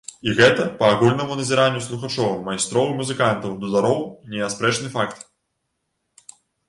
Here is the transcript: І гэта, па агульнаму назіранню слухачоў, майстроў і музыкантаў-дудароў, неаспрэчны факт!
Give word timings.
І 0.29 0.33
гэта, 0.37 0.63
па 0.79 0.87
агульнаму 0.93 1.35
назіранню 1.41 1.81
слухачоў, 1.87 2.31
майстроў 2.47 2.85
і 2.93 2.95
музыкантаў-дудароў, 3.01 4.01
неаспрэчны 4.33 4.87
факт! 4.97 5.27